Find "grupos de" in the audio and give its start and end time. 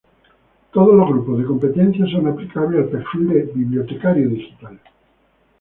1.09-1.45